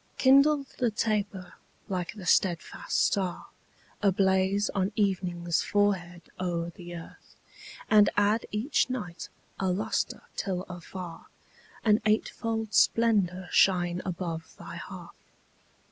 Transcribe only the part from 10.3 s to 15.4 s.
till afar An eightfold splendor shine above thy hearth.